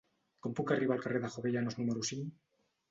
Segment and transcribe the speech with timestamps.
[0.45, 2.35] Com puc arribar al carrer de Jovellanos número cinc?